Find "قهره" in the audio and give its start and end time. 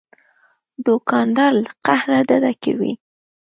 1.85-2.19